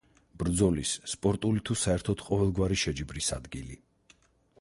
[0.43, 3.79] ბრძოლის, სპორტული თუ საერთოდ ყოველგვარი შეჯიბრის ადგილი.